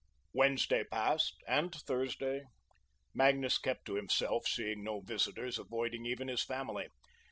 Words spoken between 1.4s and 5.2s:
and Thursday. Magnus kept to himself, seeing no